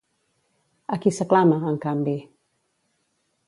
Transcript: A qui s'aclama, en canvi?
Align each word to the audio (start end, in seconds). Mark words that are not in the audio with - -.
A 0.95 0.99
qui 1.03 1.13
s'aclama, 1.17 1.59
en 1.73 1.77
canvi? 1.87 2.17